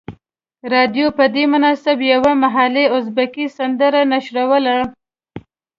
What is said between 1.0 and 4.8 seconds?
په دې مناسبت یوه محلي ازبکي سندره نشروله.